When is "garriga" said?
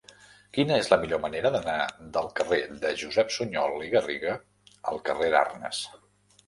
3.95-4.37